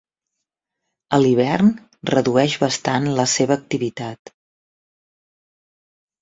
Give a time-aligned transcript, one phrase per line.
[1.17, 1.69] A l'hivern
[2.11, 4.33] redueix bastant la seva activitat.